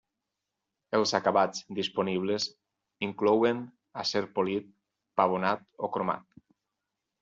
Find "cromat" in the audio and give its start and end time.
5.97-6.31